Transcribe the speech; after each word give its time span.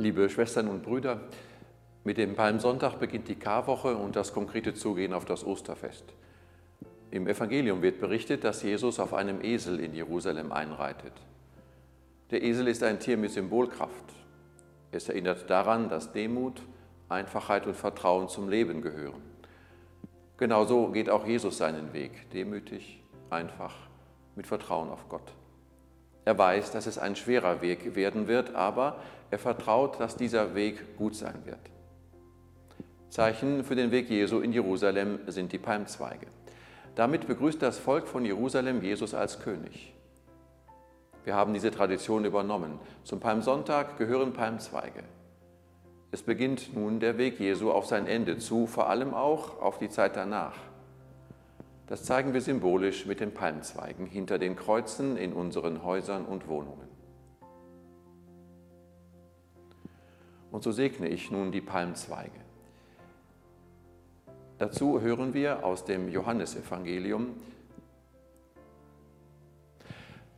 Liebe 0.00 0.30
Schwestern 0.30 0.68
und 0.68 0.84
Brüder, 0.84 1.20
mit 2.04 2.18
dem 2.18 2.36
Palmsonntag 2.36 3.00
beginnt 3.00 3.26
die 3.26 3.34
Karwoche 3.34 3.96
und 3.96 4.14
das 4.14 4.32
konkrete 4.32 4.72
Zugehen 4.72 5.12
auf 5.12 5.24
das 5.24 5.44
Osterfest. 5.44 6.04
Im 7.10 7.26
Evangelium 7.26 7.82
wird 7.82 7.98
berichtet, 7.98 8.44
dass 8.44 8.62
Jesus 8.62 9.00
auf 9.00 9.12
einem 9.12 9.42
Esel 9.42 9.80
in 9.80 9.92
Jerusalem 9.94 10.52
einreitet. 10.52 11.14
Der 12.30 12.44
Esel 12.44 12.68
ist 12.68 12.84
ein 12.84 13.00
Tier 13.00 13.16
mit 13.16 13.32
Symbolkraft. 13.32 14.04
Es 14.92 15.08
erinnert 15.08 15.50
daran, 15.50 15.88
dass 15.88 16.12
Demut, 16.12 16.62
Einfachheit 17.08 17.66
und 17.66 17.74
Vertrauen 17.74 18.28
zum 18.28 18.48
Leben 18.48 18.82
gehören. 18.82 19.20
Genauso 20.36 20.92
geht 20.92 21.10
auch 21.10 21.26
Jesus 21.26 21.58
seinen 21.58 21.92
Weg, 21.92 22.30
demütig, 22.30 23.02
einfach, 23.30 23.74
mit 24.36 24.46
Vertrauen 24.46 24.90
auf 24.90 25.08
Gott. 25.08 25.32
Er 26.28 26.36
weiß, 26.36 26.72
dass 26.72 26.86
es 26.86 26.98
ein 26.98 27.16
schwerer 27.16 27.62
Weg 27.62 27.96
werden 27.96 28.28
wird, 28.28 28.54
aber 28.54 28.96
er 29.30 29.38
vertraut, 29.38 29.98
dass 29.98 30.14
dieser 30.14 30.54
Weg 30.54 30.98
gut 30.98 31.14
sein 31.14 31.36
wird. 31.46 31.58
Zeichen 33.08 33.64
für 33.64 33.74
den 33.74 33.90
Weg 33.92 34.10
Jesu 34.10 34.40
in 34.40 34.52
Jerusalem 34.52 35.20
sind 35.28 35.52
die 35.52 35.58
Palmzweige. 35.58 36.26
Damit 36.96 37.26
begrüßt 37.26 37.62
das 37.62 37.78
Volk 37.78 38.06
von 38.06 38.26
Jerusalem 38.26 38.82
Jesus 38.82 39.14
als 39.14 39.40
König. 39.40 39.94
Wir 41.24 41.34
haben 41.34 41.54
diese 41.54 41.70
Tradition 41.70 42.26
übernommen. 42.26 42.78
Zum 43.04 43.20
Palmsonntag 43.20 43.96
gehören 43.96 44.34
Palmzweige. 44.34 45.04
Es 46.10 46.22
beginnt 46.22 46.76
nun 46.76 47.00
der 47.00 47.16
Weg 47.16 47.40
Jesu 47.40 47.70
auf 47.70 47.86
sein 47.86 48.06
Ende 48.06 48.36
zu, 48.36 48.66
vor 48.66 48.90
allem 48.90 49.14
auch 49.14 49.62
auf 49.62 49.78
die 49.78 49.88
Zeit 49.88 50.14
danach. 50.14 50.56
Das 51.88 52.04
zeigen 52.04 52.34
wir 52.34 52.42
symbolisch 52.42 53.06
mit 53.06 53.20
den 53.20 53.32
Palmzweigen 53.32 54.06
hinter 54.06 54.38
den 54.38 54.56
Kreuzen 54.56 55.16
in 55.16 55.32
unseren 55.32 55.82
Häusern 55.82 56.26
und 56.26 56.46
Wohnungen. 56.46 56.86
Und 60.50 60.62
so 60.62 60.70
segne 60.70 61.08
ich 61.08 61.30
nun 61.30 61.50
die 61.50 61.62
Palmzweige. 61.62 62.40
Dazu 64.58 65.00
hören 65.00 65.32
wir 65.32 65.64
aus 65.64 65.84
dem 65.84 66.08
Johannesevangelium. 66.10 67.28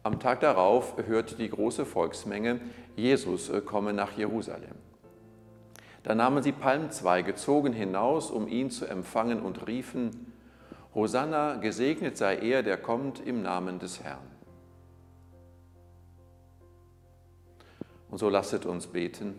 Am 0.04 0.20
Tag 0.20 0.40
darauf 0.40 0.96
hört 1.04 1.38
die 1.40 1.50
große 1.50 1.84
Volksmenge, 1.84 2.60
Jesus 2.94 3.50
komme 3.66 3.92
nach 3.92 4.16
Jerusalem. 4.16 4.76
Da 6.04 6.14
nahmen 6.14 6.42
sie 6.42 6.52
Palmzweige, 6.52 7.34
zogen 7.34 7.72
hinaus, 7.72 8.30
um 8.30 8.46
ihn 8.46 8.70
zu 8.70 8.86
empfangen 8.86 9.40
und 9.40 9.66
riefen, 9.66 10.32
Hosanna, 10.94 11.54
gesegnet 11.56 12.16
sei 12.16 12.36
er, 12.36 12.62
der 12.62 12.76
kommt 12.76 13.24
im 13.24 13.42
Namen 13.42 13.78
des 13.78 14.02
Herrn. 14.02 14.18
Und 18.10 18.18
so 18.18 18.28
lasset 18.28 18.66
uns 18.66 18.88
beten. 18.88 19.38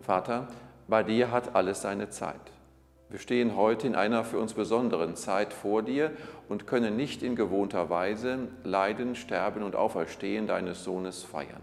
Vater, 0.00 0.48
bei 0.88 1.04
dir 1.04 1.30
hat 1.30 1.54
alles 1.54 1.82
seine 1.82 2.10
Zeit. 2.10 2.40
Wir 3.10 3.20
stehen 3.20 3.54
heute 3.54 3.86
in 3.86 3.94
einer 3.94 4.24
für 4.24 4.40
uns 4.40 4.54
besonderen 4.54 5.14
Zeit 5.14 5.52
vor 5.52 5.82
dir 5.82 6.10
und 6.48 6.66
können 6.66 6.96
nicht 6.96 7.22
in 7.22 7.36
gewohnter 7.36 7.90
Weise 7.90 8.48
Leiden, 8.64 9.14
Sterben 9.14 9.62
und 9.62 9.76
Auferstehen 9.76 10.48
deines 10.48 10.82
Sohnes 10.82 11.22
feiern. 11.22 11.62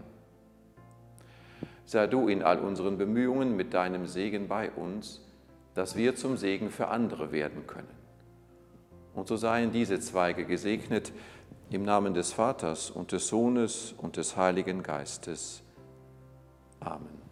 Sei 1.84 2.06
du 2.06 2.26
in 2.28 2.42
all 2.42 2.58
unseren 2.58 2.96
Bemühungen 2.96 3.54
mit 3.54 3.74
deinem 3.74 4.06
Segen 4.06 4.48
bei 4.48 4.70
uns 4.70 5.20
dass 5.74 5.96
wir 5.96 6.14
zum 6.16 6.36
Segen 6.36 6.70
für 6.70 6.88
andere 6.88 7.32
werden 7.32 7.66
können. 7.66 7.88
Und 9.14 9.28
so 9.28 9.36
seien 9.36 9.72
diese 9.72 10.00
Zweige 10.00 10.44
gesegnet 10.44 11.12
im 11.70 11.84
Namen 11.84 12.14
des 12.14 12.32
Vaters 12.32 12.90
und 12.90 13.12
des 13.12 13.28
Sohnes 13.28 13.94
und 13.96 14.16
des 14.16 14.36
Heiligen 14.36 14.82
Geistes. 14.82 15.62
Amen. 16.80 17.22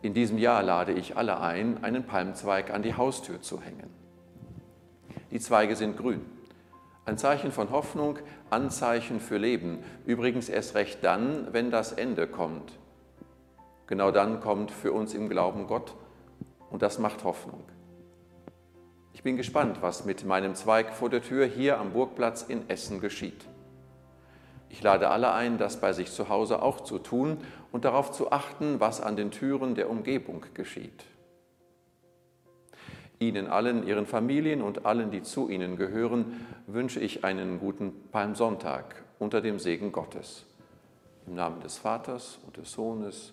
In 0.00 0.14
diesem 0.14 0.38
Jahr 0.38 0.62
lade 0.62 0.92
ich 0.92 1.16
alle 1.16 1.40
ein, 1.40 1.82
einen 1.82 2.04
Palmzweig 2.04 2.70
an 2.70 2.82
die 2.82 2.94
Haustür 2.94 3.42
zu 3.42 3.60
hängen. 3.60 3.90
Die 5.32 5.40
Zweige 5.40 5.74
sind 5.74 5.96
grün. 5.96 6.24
Ein 7.04 7.18
Zeichen 7.18 7.50
von 7.50 7.70
Hoffnung, 7.70 8.18
Anzeichen 8.50 9.18
für 9.18 9.38
Leben. 9.38 9.78
Übrigens 10.06 10.48
erst 10.48 10.74
recht 10.74 11.02
dann, 11.02 11.52
wenn 11.52 11.70
das 11.70 11.92
Ende 11.92 12.26
kommt, 12.26 12.78
Genau 13.88 14.10
dann 14.10 14.40
kommt 14.40 14.70
für 14.70 14.92
uns 14.92 15.14
im 15.14 15.30
Glauben 15.30 15.66
Gott 15.66 15.94
und 16.70 16.82
das 16.82 16.98
macht 16.98 17.24
Hoffnung. 17.24 17.64
Ich 19.14 19.22
bin 19.22 19.38
gespannt, 19.38 19.78
was 19.80 20.04
mit 20.04 20.26
meinem 20.26 20.54
Zweig 20.54 20.92
vor 20.92 21.08
der 21.08 21.22
Tür 21.22 21.46
hier 21.46 21.80
am 21.80 21.92
Burgplatz 21.92 22.42
in 22.42 22.68
Essen 22.68 23.00
geschieht. 23.00 23.46
Ich 24.68 24.82
lade 24.82 25.08
alle 25.08 25.32
ein, 25.32 25.56
das 25.56 25.80
bei 25.80 25.94
sich 25.94 26.12
zu 26.12 26.28
Hause 26.28 26.60
auch 26.60 26.82
zu 26.82 26.98
tun 26.98 27.38
und 27.72 27.86
darauf 27.86 28.12
zu 28.12 28.30
achten, 28.30 28.78
was 28.78 29.00
an 29.00 29.16
den 29.16 29.30
Türen 29.30 29.74
der 29.74 29.88
Umgebung 29.88 30.44
geschieht. 30.52 31.04
Ihnen 33.18 33.46
allen, 33.46 33.86
Ihren 33.86 34.06
Familien 34.06 34.60
und 34.60 34.84
allen, 34.84 35.10
die 35.10 35.22
zu 35.22 35.48
Ihnen 35.48 35.76
gehören, 35.76 36.46
wünsche 36.66 37.00
ich 37.00 37.24
einen 37.24 37.58
guten 37.58 37.92
Palmsonntag 38.12 39.02
unter 39.18 39.40
dem 39.40 39.58
Segen 39.58 39.92
Gottes. 39.92 40.44
Im 41.26 41.34
Namen 41.34 41.60
des 41.60 41.78
Vaters 41.78 42.38
und 42.46 42.58
des 42.58 42.70
Sohnes 42.70 43.32